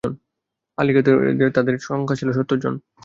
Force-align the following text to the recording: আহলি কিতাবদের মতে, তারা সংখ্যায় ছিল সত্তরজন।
আহলি 0.77 0.91
কিতাবদের 0.95 1.35
মতে, 1.39 1.55
তারা 1.57 1.79
সংখ্যায় 1.89 2.19
ছিল 2.19 2.29
সত্তরজন। 2.37 2.73